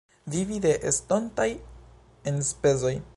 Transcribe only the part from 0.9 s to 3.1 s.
estontaj enspezoj.